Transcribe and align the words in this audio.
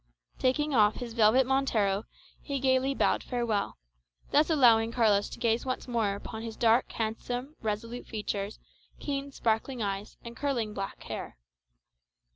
Taking 0.39 0.73
off 0.73 0.95
his 0.95 1.13
velvet 1.13 1.45
montero, 1.45 2.05
he 2.41 2.59
gaily 2.59 2.95
bowed 2.95 3.21
farewell; 3.21 3.77
thus 4.31 4.49
allowing 4.49 4.91
Carlos 4.91 5.29
to 5.29 5.37
gaze 5.37 5.63
once 5.63 5.87
more 5.87 6.15
upon 6.15 6.41
his 6.41 6.55
dark, 6.57 6.91
handsome, 6.93 7.55
resolute 7.61 8.07
features, 8.07 8.57
keen, 8.99 9.31
sparkling 9.31 9.83
eyes 9.83 10.17
and 10.25 10.35
curling 10.35 10.73
black 10.73 11.03
hair. 11.03 11.37